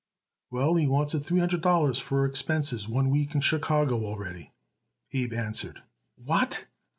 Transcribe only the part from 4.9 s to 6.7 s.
Abe answered. "What!"